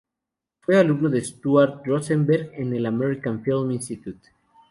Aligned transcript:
Fue 0.61 0.79
alumno 0.79 1.09
de 1.09 1.23
Stuart 1.23 1.85
Rosenberg 1.85 2.53
en 2.55 2.73
el 2.73 2.87
American 2.87 3.43
Film 3.43 3.69
Institute. 3.69 4.29